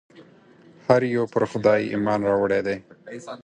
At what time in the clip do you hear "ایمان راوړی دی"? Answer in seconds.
1.93-2.75